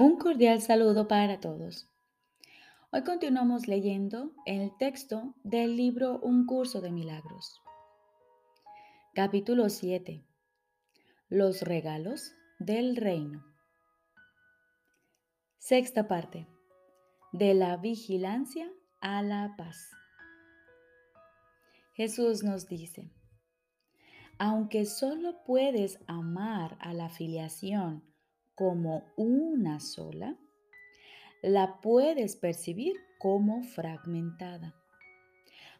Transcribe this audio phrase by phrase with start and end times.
[0.00, 1.90] Un cordial saludo para todos.
[2.92, 7.60] Hoy continuamos leyendo el texto del libro Un curso de milagros.
[9.12, 10.24] Capítulo 7.
[11.28, 13.44] Los regalos del reino.
[15.58, 16.46] Sexta parte.
[17.32, 19.90] De la vigilancia a la paz.
[21.94, 23.10] Jesús nos dice,
[24.38, 28.07] aunque solo puedes amar a la filiación
[28.58, 30.36] como una sola,
[31.42, 34.74] la puedes percibir como fragmentada.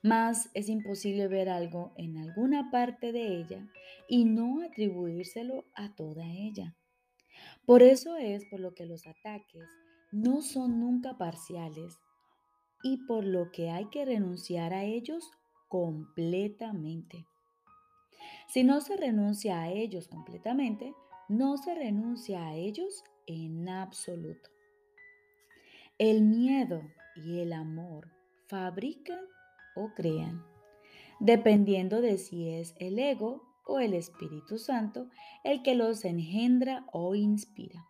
[0.01, 3.69] Mas es imposible ver algo en alguna parte de ella
[4.09, 6.77] y no atribuírselo a toda ella.
[7.67, 9.69] Por eso es por lo que los ataques
[10.13, 11.99] no son nunca parciales
[12.85, 15.29] y por lo que hay que renunciar a ellos
[15.67, 17.27] completamente.
[18.47, 20.95] Si no se renuncia a ellos completamente,
[21.29, 24.51] no se renuncia a ellos en absoluto.
[25.99, 26.83] El miedo
[27.17, 28.09] y el amor
[28.47, 29.21] fabrican
[29.77, 30.45] o crean,
[31.21, 35.09] dependiendo de si es el ego o el Espíritu Santo
[35.45, 37.87] el que los engendra o inspira.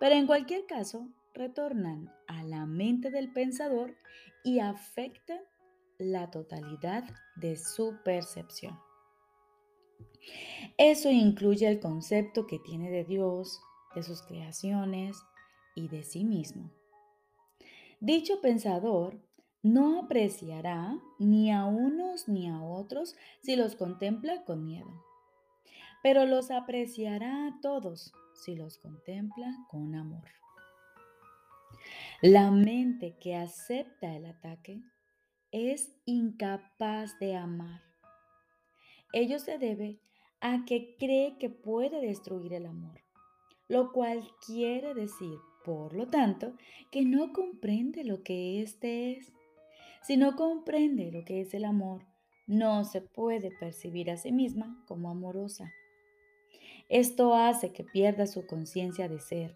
[0.00, 3.96] Pero en cualquier caso, retornan a la mente del pensador
[4.42, 5.40] y afectan
[5.98, 7.04] la totalidad
[7.36, 8.87] de su percepción.
[10.76, 13.60] Eso incluye el concepto que tiene de Dios,
[13.94, 15.16] de sus creaciones
[15.74, 16.70] y de sí mismo.
[18.00, 19.20] Dicho pensador
[19.62, 25.04] no apreciará ni a unos ni a otros si los contempla con miedo,
[26.02, 30.28] pero los apreciará a todos si los contempla con amor.
[32.22, 34.80] La mente que acepta el ataque
[35.50, 37.82] es incapaz de amar.
[39.12, 40.00] Ello se debe
[40.40, 43.00] a que cree que puede destruir el amor,
[43.68, 46.54] lo cual quiere decir, por lo tanto,
[46.90, 49.32] que no comprende lo que éste es.
[50.02, 52.06] Si no comprende lo que es el amor,
[52.46, 55.70] no se puede percibir a sí misma como amorosa.
[56.88, 59.54] Esto hace que pierda su conciencia de ser,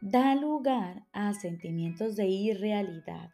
[0.00, 3.30] da lugar a sentimientos de irrealidad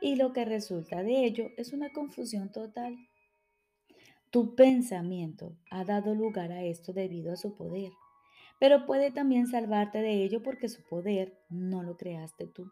[0.00, 2.96] y lo que resulta de ello es una confusión total.
[4.30, 7.92] Tu pensamiento ha dado lugar a esto debido a su poder,
[8.60, 12.70] pero puede también salvarte de ello porque su poder no lo creaste tú.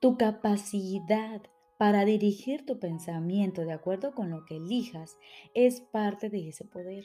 [0.00, 1.42] Tu capacidad
[1.78, 5.18] para dirigir tu pensamiento de acuerdo con lo que elijas
[5.54, 7.04] es parte de ese poder.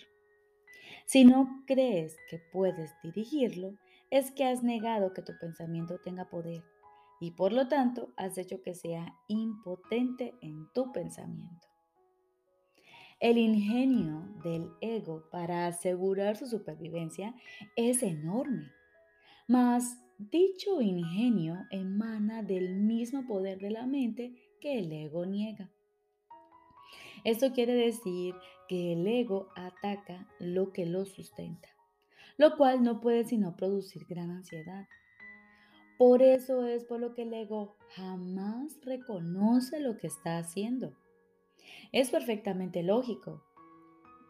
[1.05, 3.75] Si no crees que puedes dirigirlo,
[4.11, 6.63] es que has negado que tu pensamiento tenga poder
[7.19, 11.74] y por lo tanto has hecho que sea impotente en tu pensamiento.
[13.21, 17.33] El ingenio del ego para asegurar su supervivencia
[17.77, 18.73] es enorme,
[19.47, 25.71] mas dicho ingenio emana del mismo poder de la mente que el ego niega.
[27.23, 28.35] Esto quiere decir
[28.67, 31.69] que el ego ataca lo que lo sustenta,
[32.37, 34.87] lo cual no puede sino producir gran ansiedad.
[35.97, 40.97] Por eso es por lo que el ego jamás reconoce lo que está haciendo
[41.91, 43.43] es perfectamente lógico,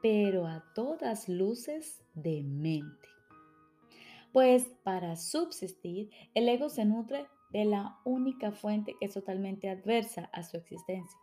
[0.02, 3.10] pero a todas luces de mente.
[4.32, 10.30] Pues para subsistir, el ego se nutre de la única fuente que es totalmente adversa
[10.34, 11.20] a su existencia.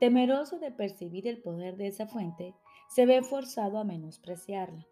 [0.00, 2.54] Temeroso de percibir el poder de esa fuente,
[2.88, 4.86] se ve forzado a menospreciarla,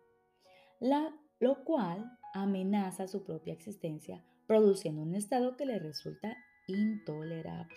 [0.80, 7.74] la, lo cual amenaza su propia existencia, produciendo un estado que le resulta intolerable.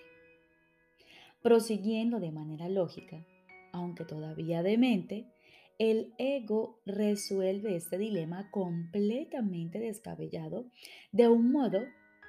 [1.47, 3.25] Prosiguiendo de manera lógica,
[3.71, 5.31] aunque todavía demente,
[5.79, 10.69] el ego resuelve este dilema completamente descabellado
[11.13, 11.85] de un modo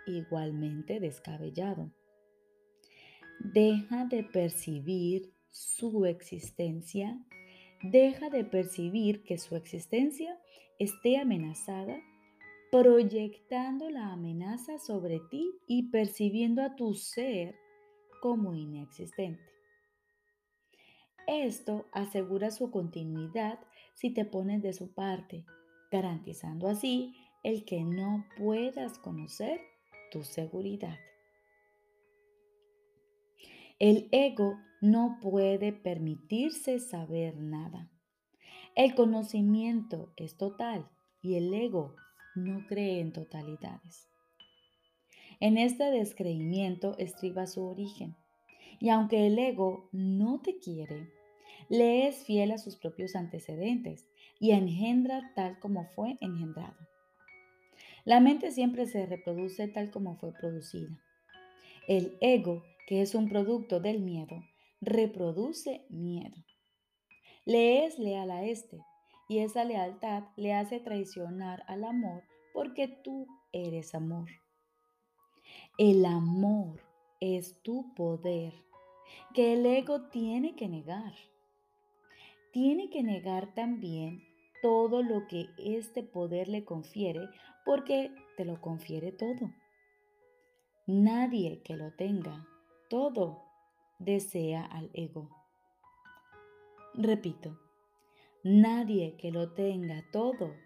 [0.06, 1.90] igualmente descabellado.
[3.40, 7.18] Deja de percibir su existencia,
[7.82, 10.38] deja de percibir que su existencia
[10.78, 12.00] esté amenazada,
[12.70, 17.56] proyectando la amenaza sobre ti y percibiendo a tu ser
[18.20, 19.42] como inexistente.
[21.26, 23.58] Esto asegura su continuidad
[23.94, 25.44] si te pones de su parte,
[25.90, 29.60] garantizando así el que no puedas conocer
[30.10, 30.98] tu seguridad.
[33.78, 37.90] El ego no puede permitirse saber nada.
[38.74, 40.88] El conocimiento es total
[41.20, 41.94] y el ego
[42.34, 44.08] no cree en totalidades.
[45.40, 48.16] En este descreimiento estriba su origen.
[48.80, 51.12] Y aunque el ego no te quiere,
[51.68, 54.08] le es fiel a sus propios antecedentes
[54.40, 56.76] y engendra tal como fue engendrado.
[58.04, 60.98] La mente siempre se reproduce tal como fue producida.
[61.86, 64.42] El ego, que es un producto del miedo,
[64.80, 66.36] reproduce miedo.
[67.44, 68.78] Le es leal a este
[69.28, 74.28] y esa lealtad le hace traicionar al amor porque tú eres amor.
[75.78, 76.80] El amor
[77.20, 78.52] es tu poder
[79.32, 81.12] que el ego tiene que negar.
[82.52, 84.24] Tiene que negar también
[84.60, 87.28] todo lo que este poder le confiere
[87.64, 89.52] porque te lo confiere todo.
[90.88, 92.48] Nadie que lo tenga
[92.90, 93.44] todo
[94.00, 95.30] desea al ego.
[96.94, 97.56] Repito,
[98.42, 100.56] nadie que lo tenga todo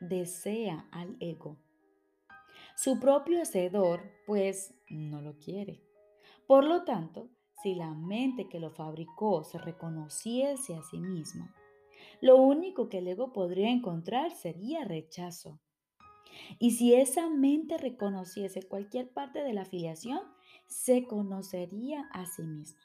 [0.00, 1.56] desea al ego.
[2.80, 5.82] Su propio hacedor, pues, no lo quiere.
[6.46, 7.28] Por lo tanto,
[7.60, 11.52] si la mente que lo fabricó se reconociese a sí misma,
[12.20, 15.58] lo único que el ego podría encontrar sería rechazo.
[16.60, 20.20] Y si esa mente reconociese cualquier parte de la afiliación,
[20.68, 22.84] se conocería a sí misma.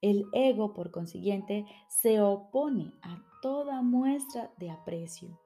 [0.00, 5.40] El ego, por consiguiente, se opone a toda muestra de aprecio,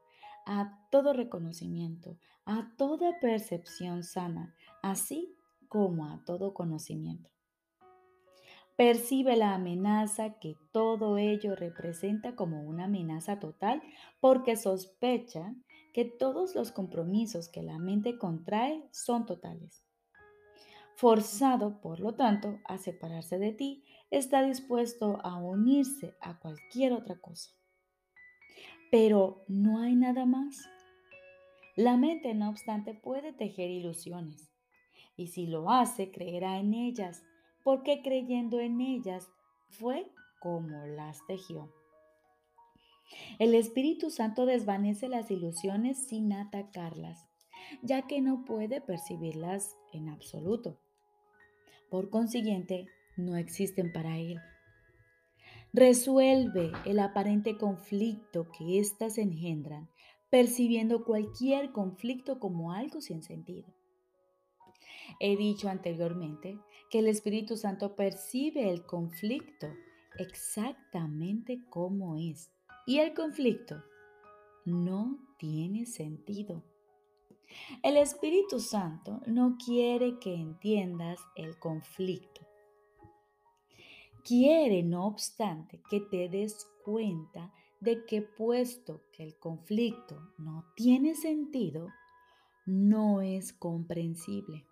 [0.46, 2.17] a todo reconocimiento,
[2.50, 5.37] a toda percepción sana, así
[5.69, 7.31] como a todo conocimiento.
[8.76, 13.81] Percibe la amenaza que todo ello representa como una amenaza total
[14.19, 15.55] porque sospecha
[15.94, 19.85] que todos los compromisos que la mente contrae son totales.
[20.96, 27.17] Forzado, por lo tanto, a separarse de ti, está dispuesto a unirse a cualquier otra
[27.20, 27.53] cosa.
[28.91, 30.69] Pero no hay nada más.
[31.76, 34.50] La mente, no obstante, puede tejer ilusiones,
[35.17, 37.22] y si lo hace, creerá en ellas,
[37.62, 39.28] porque creyendo en ellas
[39.69, 41.72] fue como las tejió.
[43.38, 47.26] El Espíritu Santo desvanece las ilusiones sin atacarlas,
[47.82, 50.78] ya que no puede percibirlas en absoluto.
[51.90, 52.87] Por consiguiente,
[53.17, 54.40] no existen para Él.
[55.72, 59.88] Resuelve el aparente conflicto que éstas engendran,
[60.31, 63.69] percibiendo cualquier conflicto como algo sin sentido.
[65.19, 69.67] He dicho anteriormente que el Espíritu Santo percibe el conflicto
[70.19, 72.50] exactamente como es
[72.87, 73.82] y el conflicto
[74.65, 76.62] no tiene sentido.
[77.82, 82.47] El Espíritu Santo no quiere que entiendas el conflicto.
[84.25, 91.15] Quiere, no obstante, que te des cuenta de que puesto que el conflicto no tiene
[91.15, 91.88] sentido,
[92.67, 94.67] no es comprensible.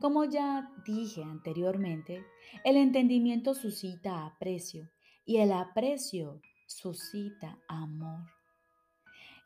[0.00, 2.24] Como ya dije anteriormente,
[2.64, 4.90] el entendimiento suscita aprecio
[5.24, 8.26] y el aprecio suscita amor.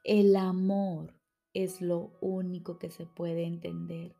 [0.05, 1.15] El amor
[1.55, 4.15] es lo único que se puede entender,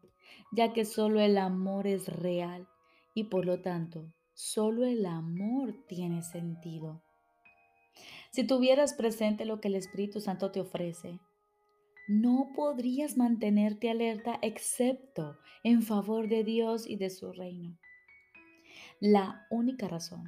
[0.53, 2.69] ya que solo el amor es real
[3.15, 7.03] y por lo tanto solo el amor tiene sentido.
[8.35, 11.21] Si tuvieras presente lo que el Espíritu Santo te ofrece,
[12.09, 17.79] no podrías mantenerte alerta excepto en favor de Dios y de su reino.
[18.99, 20.25] La única razón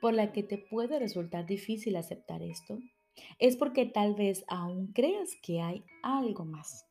[0.00, 2.78] por la que te puede resultar difícil aceptar esto
[3.40, 6.86] es porque tal vez aún creas que hay algo más.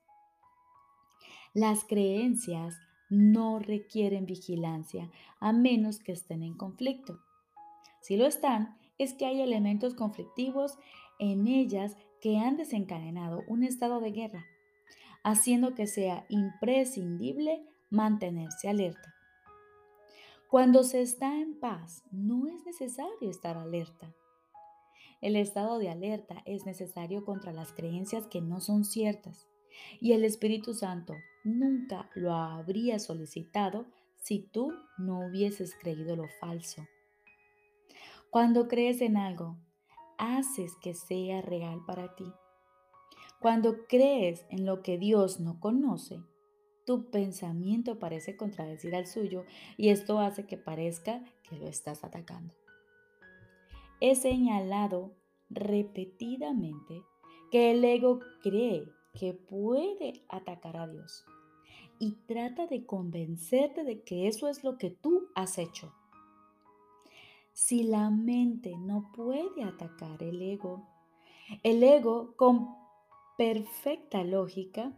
[1.53, 2.75] Las creencias
[3.09, 5.09] no requieren vigilancia
[5.39, 7.21] a menos que estén en conflicto.
[8.01, 10.77] Si lo están, es que hay elementos conflictivos
[11.19, 14.45] en ellas que han desencadenado un estado de guerra,
[15.23, 19.13] haciendo que sea imprescindible mantenerse alerta.
[20.49, 24.13] Cuando se está en paz, no es necesario estar alerta.
[25.19, 29.47] El estado de alerta es necesario contra las creencias que no son ciertas
[29.99, 33.85] y el Espíritu Santo nunca lo habría solicitado
[34.15, 36.85] si tú no hubieses creído lo falso.
[38.29, 39.57] Cuando crees en algo,
[40.17, 42.25] haces que sea real para ti.
[43.39, 46.19] Cuando crees en lo que Dios no conoce,
[46.85, 49.45] tu pensamiento parece contradecir al suyo
[49.77, 52.53] y esto hace que parezca que lo estás atacando.
[53.99, 55.15] He señalado
[55.49, 57.03] repetidamente
[57.51, 61.25] que el ego cree que puede atacar a Dios
[61.99, 65.93] y trata de convencerte de que eso es lo que tú has hecho.
[67.59, 70.87] Si la mente no puede atacar el ego,
[71.63, 72.67] el ego con
[73.35, 74.93] perfecta lógica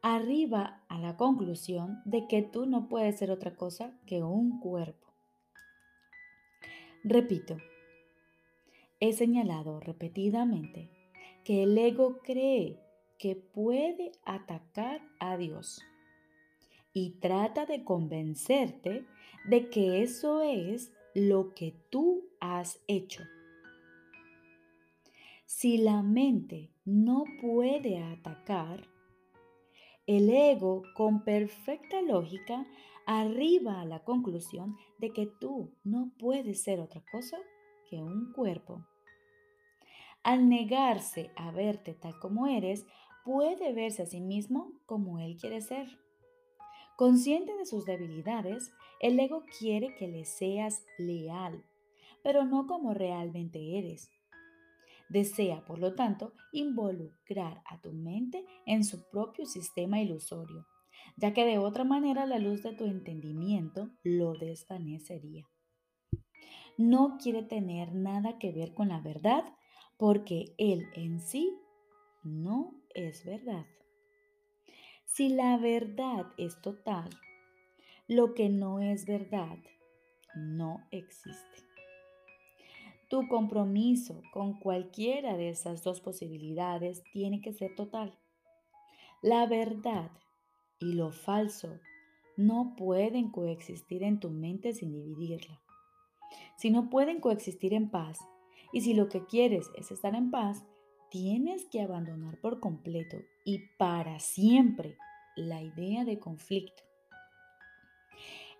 [0.00, 5.06] arriba a la conclusión de que tú no puedes ser otra cosa que un cuerpo.
[7.04, 7.58] Repito,
[9.00, 10.88] he señalado repetidamente
[11.44, 12.80] que el ego cree
[13.18, 15.82] que puede atacar a Dios
[16.94, 19.04] y trata de convencerte
[19.44, 23.22] de que eso es lo que tú has hecho.
[25.46, 28.86] Si la mente no puede atacar,
[30.06, 32.66] el ego con perfecta lógica
[33.06, 37.38] arriba a la conclusión de que tú no puedes ser otra cosa
[37.88, 38.84] que un cuerpo.
[40.22, 42.86] Al negarse a verte tal como eres,
[43.24, 45.88] puede verse a sí mismo como él quiere ser.
[46.98, 51.64] Consciente de sus debilidades, el ego quiere que le seas leal,
[52.24, 54.10] pero no como realmente eres.
[55.08, 60.66] Desea, por lo tanto, involucrar a tu mente en su propio sistema ilusorio,
[61.16, 65.46] ya que de otra manera la luz de tu entendimiento lo desvanecería.
[66.76, 69.44] No quiere tener nada que ver con la verdad
[69.98, 71.56] porque él en sí
[72.24, 73.66] no es verdad.
[75.18, 77.10] Si la verdad es total,
[78.06, 79.58] lo que no es verdad
[80.36, 81.64] no existe.
[83.10, 88.16] Tu compromiso con cualquiera de esas dos posibilidades tiene que ser total.
[89.20, 90.12] La verdad
[90.78, 91.80] y lo falso
[92.36, 95.60] no pueden coexistir en tu mente sin dividirla.
[96.58, 98.20] Si no pueden coexistir en paz,
[98.72, 100.64] y si lo que quieres es estar en paz,
[101.10, 104.96] tienes que abandonar por completo y para siempre
[105.38, 106.82] la idea de conflicto.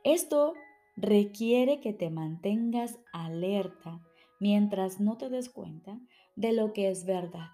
[0.04, 0.54] Esto
[0.96, 4.00] requiere que te mantengas alerta
[4.40, 6.00] mientras no te des cuenta
[6.36, 7.50] de lo que es verdad.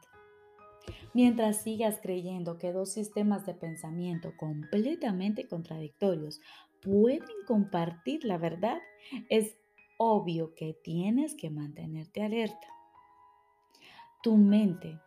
[1.14, 6.40] Mientras sigas creyendo que dos sistemas de pensamiento completamente contradictorios
[6.82, 8.80] pueden compartir la verdad,
[9.30, 9.56] es
[9.96, 12.68] obvio que tienes que mantenerte alerta.
[14.22, 15.00] Tu mente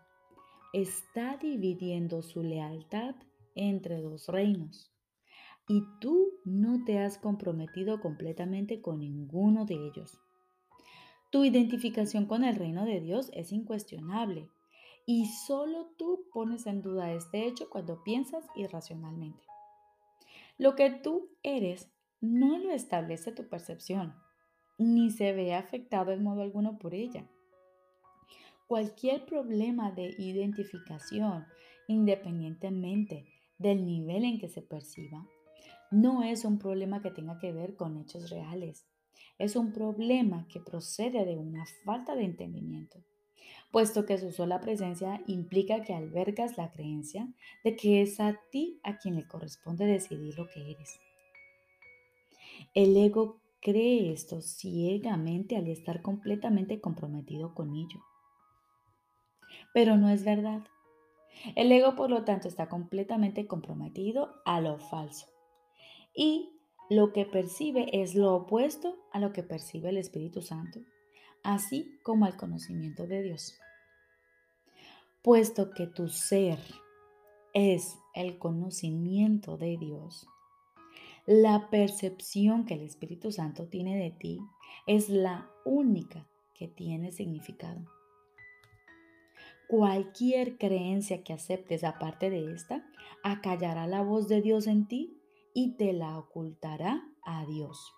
[0.73, 3.15] está dividiendo su lealtad
[3.57, 4.91] entre dos reinos
[5.67, 10.19] y tú no te has comprometido completamente con ninguno de ellos.
[11.29, 14.49] Tu identificación con el reino de Dios es incuestionable
[15.05, 19.43] y solo tú pones en duda este hecho cuando piensas irracionalmente.
[20.57, 24.15] Lo que tú eres no lo establece tu percepción,
[24.77, 27.29] ni se ve afectado en modo alguno por ella.
[28.67, 31.45] Cualquier problema de identificación,
[31.87, 35.25] independientemente del nivel en que se perciba,
[35.91, 38.85] no es un problema que tenga que ver con hechos reales.
[39.37, 43.03] Es un problema que procede de una falta de entendimiento,
[43.71, 47.27] puesto que su sola presencia implica que albergas la creencia
[47.63, 50.99] de que es a ti a quien le corresponde decidir lo que eres.
[52.73, 58.01] El ego cree esto ciegamente al estar completamente comprometido con ello.
[59.73, 60.63] Pero no es verdad.
[61.55, 65.27] El ego, por lo tanto, está completamente comprometido a lo falso.
[66.13, 66.49] Y
[66.89, 70.79] lo que percibe es lo opuesto a lo que percibe el Espíritu Santo,
[71.43, 73.57] así como al conocimiento de Dios.
[75.21, 76.59] Puesto que tu ser
[77.53, 80.27] es el conocimiento de Dios,
[81.27, 84.39] la percepción que el Espíritu Santo tiene de ti
[84.85, 87.96] es la única que tiene significado.
[89.67, 92.85] Cualquier creencia que aceptes aparte de esta,
[93.23, 95.21] acallará la voz de Dios en ti
[95.53, 97.93] y te la ocultará a Dios.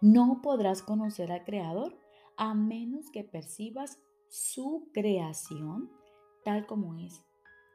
[0.00, 1.96] No podrás conocer al Creador
[2.36, 5.90] a menos que percibas su creación
[6.44, 7.24] tal como es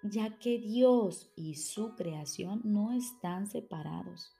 [0.03, 4.33] ya que Dios y su creación no están separados.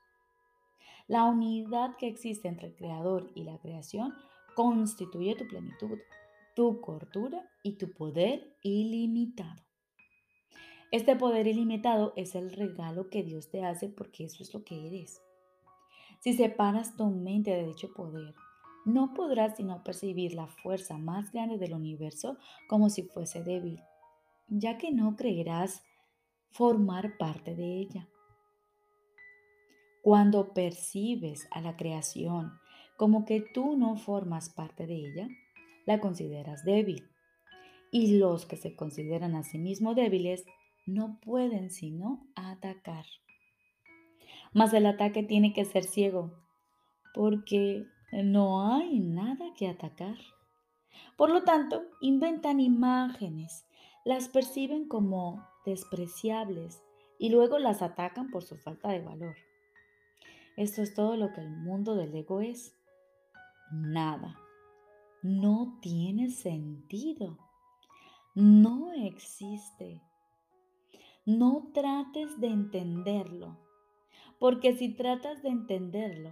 [1.07, 4.13] La unidad que existe entre el Creador y la creación
[4.55, 5.97] constituye tu plenitud,
[6.57, 9.61] tu cordura y tu poder ilimitado.
[10.91, 14.87] Este poder ilimitado es el regalo que Dios te hace porque eso es lo que
[14.87, 15.21] eres.
[16.19, 18.33] Si separas tu mente de dicho poder,
[18.85, 23.79] no podrás sino percibir la fuerza más grande del universo como si fuese débil
[24.47, 25.83] ya que no creerás
[26.49, 28.09] formar parte de ella.
[30.01, 32.53] Cuando percibes a la creación
[32.95, 35.27] como que tú no formas parte de ella,
[35.87, 37.09] la consideras débil.
[37.91, 40.45] Y los que se consideran a sí mismos débiles
[40.85, 43.05] no pueden sino atacar.
[44.53, 46.31] Mas el ataque tiene que ser ciego,
[47.15, 50.17] porque no hay nada que atacar.
[51.17, 53.65] Por lo tanto, inventan imágenes
[54.07, 56.81] las perciben como despreciables
[57.19, 59.35] y luego las atacan por su falta de valor.
[60.55, 62.73] Esto es todo lo que el mundo del ego es.
[63.69, 64.39] Nada.
[65.29, 67.37] No tiene sentido.
[68.33, 70.01] No existe.
[71.25, 73.57] No trates de entenderlo,
[74.39, 76.31] porque si tratas de entenderlo,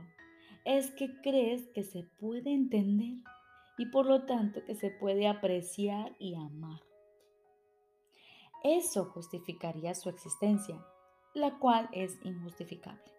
[0.63, 3.17] es que crees que se puede entender
[3.77, 6.79] y por lo tanto que se puede apreciar y amar.
[8.63, 10.81] Eso justificaría su existencia,
[11.33, 13.11] la cual es injustificable.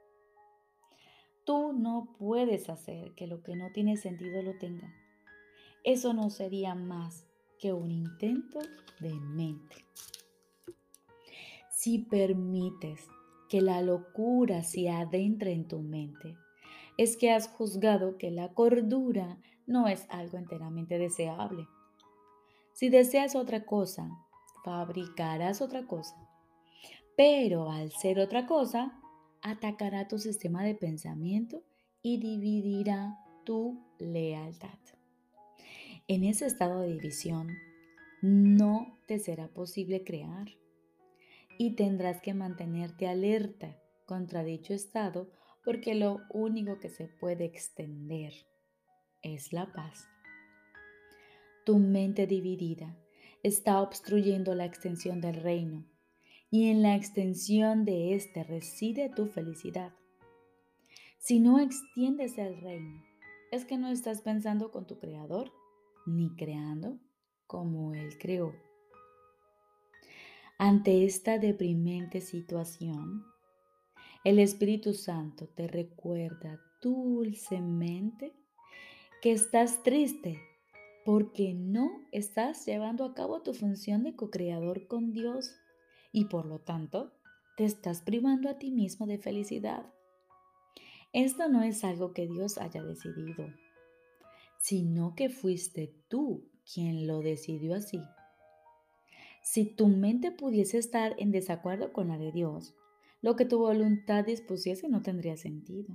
[1.44, 4.90] Tú no puedes hacer que lo que no tiene sentido lo tenga.
[5.86, 7.28] Eso no sería más
[7.60, 8.58] que un intento
[8.98, 9.86] de mente.
[11.70, 13.06] Si permites
[13.48, 16.36] que la locura se adentre en tu mente,
[16.98, 19.38] es que has juzgado que la cordura
[19.68, 21.68] no es algo enteramente deseable.
[22.72, 24.10] Si deseas otra cosa,
[24.64, 26.16] fabricarás otra cosa.
[27.16, 29.00] Pero al ser otra cosa,
[29.40, 31.62] atacará tu sistema de pensamiento
[32.02, 34.95] y dividirá tu lealtad.
[36.08, 37.58] En ese estado de división,
[38.22, 40.46] no te será posible crear
[41.58, 45.32] y tendrás que mantenerte alerta contra dicho estado
[45.64, 48.32] porque lo único que se puede extender
[49.22, 50.06] es la paz.
[51.64, 52.96] Tu mente dividida
[53.42, 55.84] está obstruyendo la extensión del reino
[56.52, 59.92] y en la extensión de éste reside tu felicidad.
[61.18, 63.02] Si no extiendes el reino,
[63.50, 65.50] es que no estás pensando con tu creador
[66.06, 66.98] ni creando
[67.46, 68.54] como él creó.
[70.58, 73.24] Ante esta deprimente situación,
[74.24, 78.32] el Espíritu Santo te recuerda dulcemente
[79.20, 80.40] que estás triste
[81.04, 85.54] porque no estás llevando a cabo tu función de co-creador con Dios
[86.10, 87.12] y por lo tanto
[87.56, 89.92] te estás privando a ti mismo de felicidad.
[91.12, 93.46] Esto no es algo que Dios haya decidido,
[94.66, 98.00] sino que fuiste tú quien lo decidió así.
[99.40, 102.74] Si tu mente pudiese estar en desacuerdo con la de Dios,
[103.22, 105.94] lo que tu voluntad dispusiese no tendría sentido.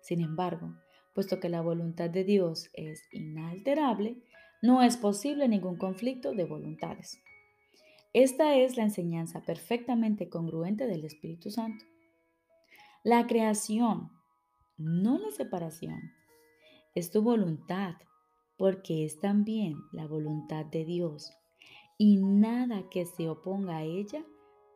[0.00, 0.74] Sin embargo,
[1.14, 4.16] puesto que la voluntad de Dios es inalterable,
[4.62, 7.18] no es posible ningún conflicto de voluntades.
[8.14, 11.84] Esta es la enseñanza perfectamente congruente del Espíritu Santo.
[13.02, 14.10] La creación,
[14.78, 16.00] no la separación,
[16.94, 17.94] es tu voluntad,
[18.56, 21.32] porque es también la voluntad de Dios
[21.98, 24.24] y nada que se oponga a ella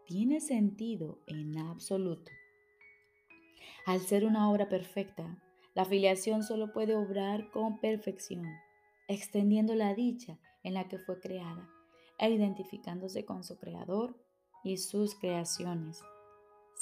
[0.06, 2.30] tiene sentido en absoluto.
[3.86, 5.42] Al ser una obra perfecta,
[5.74, 8.46] la filiación solo puede obrar con perfección,
[9.06, 11.68] extendiendo la dicha en la que fue creada
[12.18, 14.16] e identificándose con su creador
[14.64, 16.02] y sus creaciones,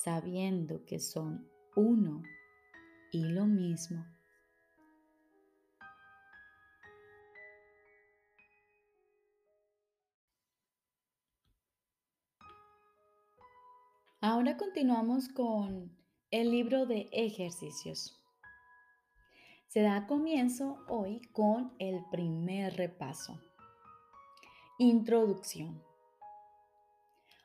[0.02, 2.22] sabiendo que son uno
[3.12, 4.04] y lo mismo.
[14.28, 15.96] Ahora continuamos con
[16.32, 18.20] el libro de ejercicios.
[19.68, 23.40] Se da comienzo hoy con el primer repaso.
[24.80, 25.80] Introducción.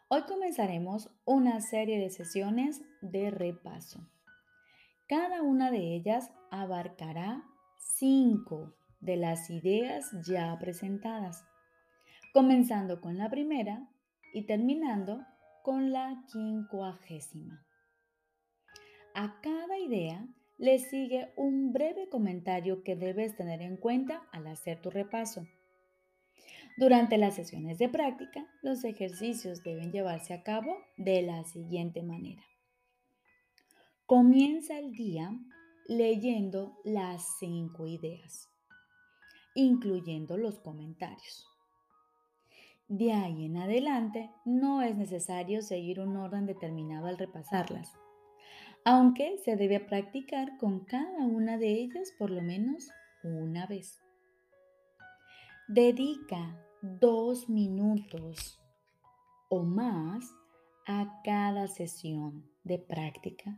[0.08, 4.00] Hoy comenzaremos una serie de sesiones de repaso.
[5.08, 7.44] Cada una de ellas abarcará
[7.78, 11.46] cinco de las ideas ya presentadas,
[12.34, 13.88] comenzando con la primera
[14.34, 15.24] y terminando
[15.64, 17.66] con la quincuagésima.
[19.14, 24.82] A cada idea le sigue un breve comentario que debes tener en cuenta al hacer
[24.82, 25.46] tu repaso.
[26.78, 32.44] Durante las sesiones de práctica, los ejercicios deben llevarse a cabo de la siguiente manera.
[34.06, 35.32] Comienza el día
[35.88, 38.50] leyendo las cinco ideas,
[39.56, 41.51] incluyendo los comentarios.
[42.92, 47.98] De ahí en adelante no es necesario seguir un orden determinado al repasarlas,
[48.84, 52.92] aunque se debe practicar con cada una de ellas por lo menos
[53.24, 54.02] una vez.
[55.70, 58.60] Dedica dos minutos
[59.50, 60.30] o más
[60.86, 63.58] a cada sesión de práctica,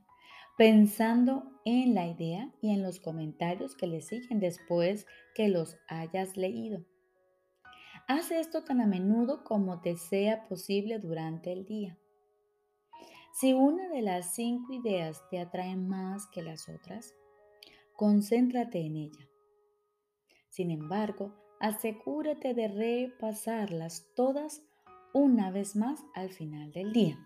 [0.60, 6.38] pensando en la idea y en los comentarios que le siguen después que los hayas
[6.38, 6.86] leído.
[8.08, 11.98] Haz esto tan a menudo como te sea posible durante el día.
[13.34, 17.14] Si una de las cinco ideas te atrae más que las otras,
[17.96, 19.30] concéntrate en ella.
[20.50, 24.62] Sin embargo, asegúrate de repasarlas todas
[25.14, 27.18] una vez más al final del día.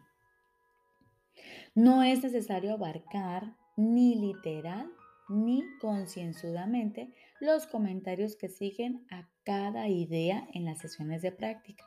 [1.73, 4.91] No es necesario abarcar ni literal
[5.29, 11.85] ni concienzudamente los comentarios que siguen a cada idea en las sesiones de práctica.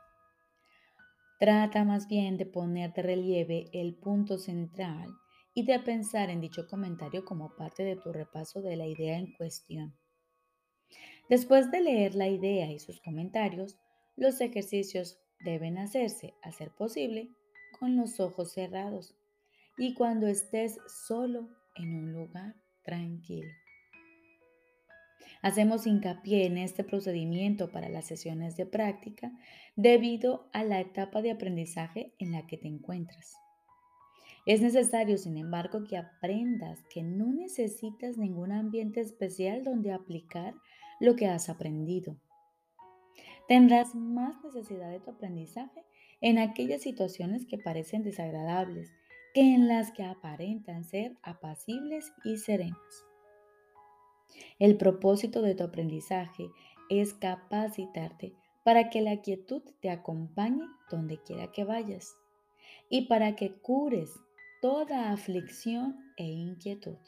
[1.39, 5.09] Trata más bien de poner de relieve el punto central
[5.55, 9.33] y de pensar en dicho comentario como parte de tu repaso de la idea en
[9.33, 9.97] cuestión.
[11.29, 13.79] Después de leer la idea y sus comentarios,
[14.17, 17.31] los ejercicios deben hacerse, a ser posible,
[17.79, 19.15] con los ojos cerrados
[19.79, 20.77] y cuando estés
[21.07, 23.51] solo en un lugar tranquilo.
[25.43, 29.33] Hacemos hincapié en este procedimiento para las sesiones de práctica
[29.75, 33.35] debido a la etapa de aprendizaje en la que te encuentras.
[34.47, 40.55] Es necesario, sin embargo, que aprendas que no necesitas ningún ambiente especial donde aplicar
[40.99, 42.17] lo que has aprendido.
[43.49, 45.85] Tendrás más necesidad de tu aprendizaje
[46.21, 48.93] en aquellas situaciones que parecen desagradables
[49.35, 53.05] que en las que aparentan ser apacibles y serenas.
[54.59, 56.51] El propósito de tu aprendizaje
[56.89, 62.15] es capacitarte para que la quietud te acompañe donde quiera que vayas
[62.89, 64.11] y para que cures
[64.61, 66.99] toda aflicción e inquietud.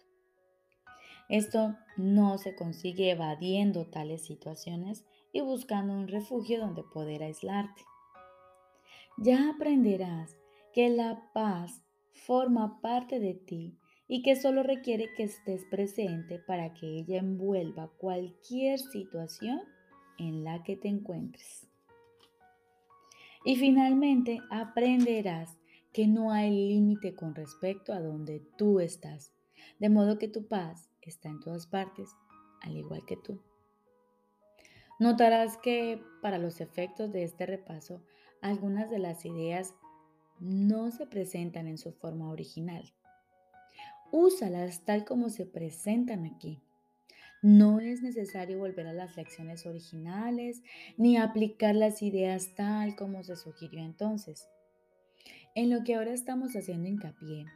[1.28, 7.82] Esto no se consigue evadiendo tales situaciones y buscando un refugio donde poder aislarte.
[9.18, 10.36] Ya aprenderás
[10.72, 11.82] que la paz
[12.12, 13.76] forma parte de ti
[14.08, 19.60] y que solo requiere que estés presente para que ella envuelva cualquier situación
[20.18, 21.66] en la que te encuentres.
[23.44, 25.58] Y finalmente aprenderás
[25.92, 29.32] que no hay límite con respecto a donde tú estás,
[29.78, 32.10] de modo que tu paz está en todas partes,
[32.60, 33.40] al igual que tú.
[34.98, 38.02] Notarás que para los efectos de este repaso,
[38.40, 39.74] algunas de las ideas
[40.42, 42.92] no se presentan en su forma original.
[44.10, 46.60] Úsalas tal como se presentan aquí.
[47.42, 50.62] No es necesario volver a las lecciones originales
[50.96, 54.48] ni aplicar las ideas tal como se sugirió entonces.
[55.54, 57.46] En lo que ahora estamos haciendo hincapié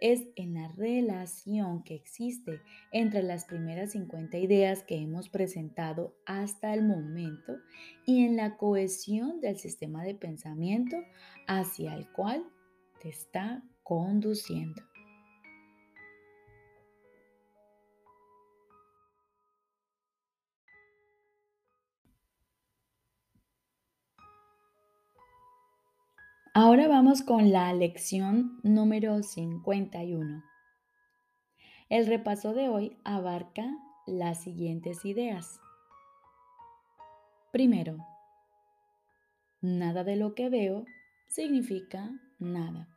[0.00, 2.60] es en la relación que existe
[2.92, 7.56] entre las primeras 50 ideas que hemos presentado hasta el momento
[8.04, 10.96] y en la cohesión del sistema de pensamiento
[11.46, 12.44] hacia el cual
[13.00, 14.82] te está conduciendo.
[26.58, 30.42] Ahora vamos con la lección número 51.
[31.90, 35.60] El repaso de hoy abarca las siguientes ideas.
[37.52, 37.98] Primero,
[39.60, 40.86] nada de lo que veo
[41.28, 42.88] significa nada.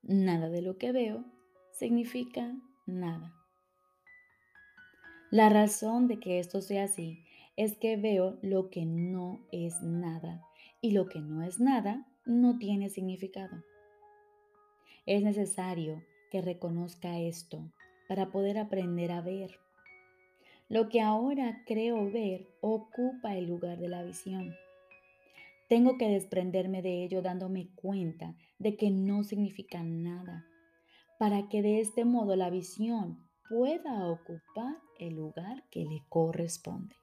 [0.00, 1.26] Nada de lo que veo
[1.72, 3.34] significa nada.
[5.30, 7.22] La razón de que esto sea así
[7.58, 10.47] es que veo lo que no es nada
[10.80, 13.64] y lo que no es nada no tiene significado.
[15.06, 17.72] Es necesario que reconozca esto
[18.08, 19.58] para poder aprender a ver.
[20.68, 24.54] Lo que ahora creo ver ocupa el lugar de la visión.
[25.68, 30.46] Tengo que desprenderme de ello dándome cuenta de que no significa nada,
[31.18, 36.96] para que de este modo la visión pueda ocupar el lugar que le corresponde.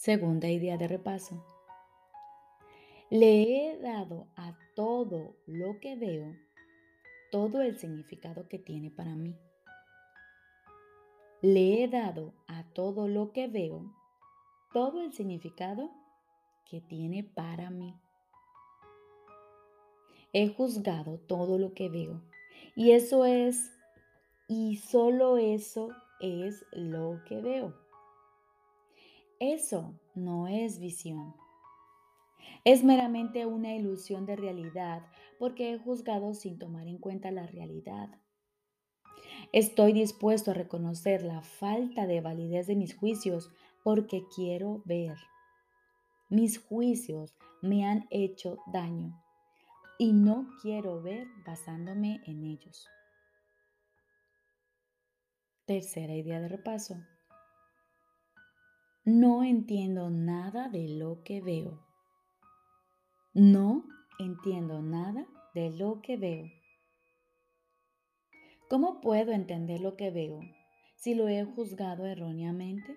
[0.00, 1.44] Segunda idea de repaso.
[3.10, 6.34] Le he dado a todo lo que veo
[7.30, 9.36] todo el significado que tiene para mí.
[11.42, 13.94] Le he dado a todo lo que veo
[14.72, 15.90] todo el significado
[16.64, 17.94] que tiene para mí.
[20.32, 22.22] He juzgado todo lo que veo
[22.74, 23.70] y eso es,
[24.48, 27.89] y solo eso es lo que veo.
[29.40, 31.34] Eso no es visión.
[32.64, 35.06] Es meramente una ilusión de realidad
[35.38, 38.10] porque he juzgado sin tomar en cuenta la realidad.
[39.52, 43.50] Estoy dispuesto a reconocer la falta de validez de mis juicios
[43.82, 45.16] porque quiero ver.
[46.28, 49.24] Mis juicios me han hecho daño
[49.98, 52.86] y no quiero ver basándome en ellos.
[55.64, 56.96] Tercera idea de repaso.
[59.06, 61.80] No entiendo nada de lo que veo.
[63.32, 63.84] No
[64.18, 66.50] entiendo nada de lo que veo.
[68.68, 70.40] ¿Cómo puedo entender lo que veo
[70.96, 72.94] si lo he juzgado erróneamente?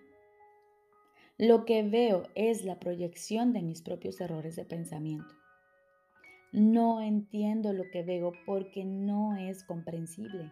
[1.38, 5.34] Lo que veo es la proyección de mis propios errores de pensamiento.
[6.52, 10.52] No entiendo lo que veo porque no es comprensible.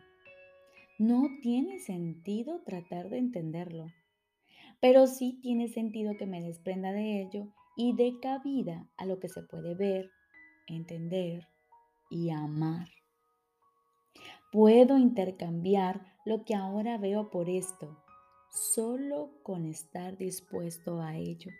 [0.97, 3.91] No tiene sentido tratar de entenderlo
[4.81, 9.29] pero sí tiene sentido que me desprenda de ello y dé cabida a lo que
[9.29, 10.09] se puede ver,
[10.67, 11.47] entender
[12.09, 12.89] y amar.
[14.51, 18.03] Puedo intercambiar lo que ahora veo por esto,
[18.49, 21.51] solo con estar dispuesto a ello.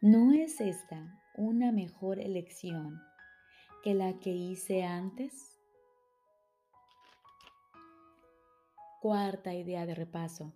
[0.00, 2.98] ¿No es esta una mejor elección
[3.82, 5.60] que la que hice antes?
[9.02, 10.54] Cuarta idea de repaso.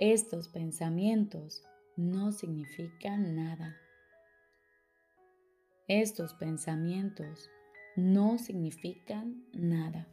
[0.00, 1.64] Estos pensamientos
[1.96, 3.76] no significan nada.
[5.88, 7.50] Estos pensamientos
[7.96, 10.06] no significan nada.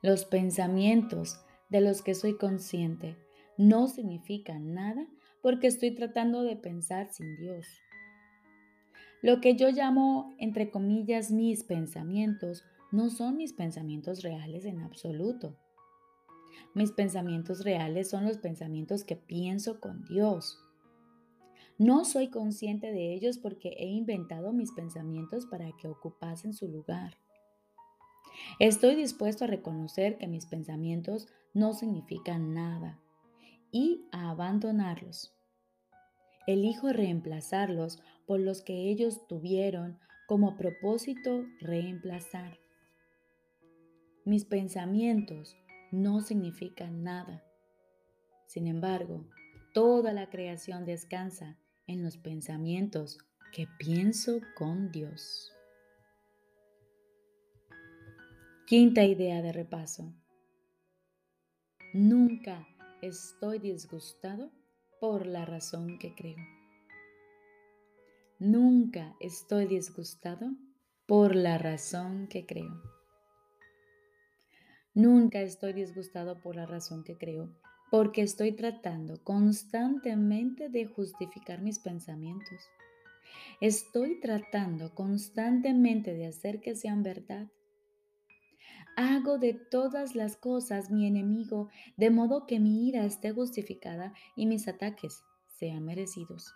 [0.00, 3.18] Los pensamientos de los que soy consciente
[3.58, 5.06] no significan nada
[5.42, 7.66] porque estoy tratando de pensar sin Dios.
[9.20, 15.58] Lo que yo llamo, entre comillas, mis pensamientos, no son mis pensamientos reales en absoluto.
[16.74, 20.58] Mis pensamientos reales son los pensamientos que pienso con Dios.
[21.78, 27.16] No soy consciente de ellos porque he inventado mis pensamientos para que ocupasen su lugar.
[28.58, 32.98] Estoy dispuesto a reconocer que mis pensamientos no significan nada
[33.70, 35.34] y a abandonarlos.
[36.46, 42.58] Elijo reemplazarlos por los que ellos tuvieron como propósito reemplazar.
[44.24, 45.56] Mis pensamientos
[45.92, 47.44] no significan nada.
[48.46, 49.28] Sin embargo,
[49.72, 53.18] toda la creación descansa en los pensamientos
[53.52, 55.52] que pienso con Dios.
[58.66, 60.14] Quinta idea de repaso.
[61.92, 62.66] Nunca
[63.02, 64.50] estoy disgustado
[64.98, 66.42] por la razón que creo.
[68.38, 70.52] Nunca estoy disgustado
[71.06, 72.91] por la razón que creo.
[74.94, 77.50] Nunca estoy disgustado por la razón que creo
[77.92, 82.70] porque estoy tratando constantemente de justificar mis pensamientos.
[83.60, 87.48] Estoy tratando constantemente de hacer que sean verdad.
[88.96, 94.46] Hago de todas las cosas mi enemigo, de modo que mi ira esté justificada y
[94.46, 95.22] mis ataques
[95.58, 96.54] sean merecidos.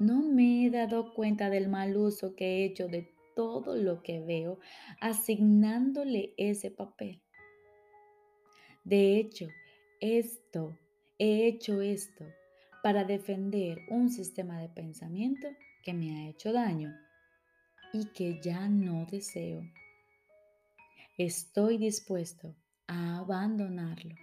[0.00, 4.20] No me he dado cuenta del mal uso que he hecho de todo lo que
[4.20, 4.58] veo,
[5.00, 7.22] asignándole ese papel.
[8.84, 9.48] De hecho,
[10.00, 10.76] esto,
[11.18, 12.26] he hecho esto
[12.82, 15.48] para defender un sistema de pensamiento
[15.84, 16.92] que me ha hecho daño
[17.92, 19.62] y que ya no deseo.
[21.18, 22.56] Estoy dispuesto
[22.88, 24.14] a abandonarlo.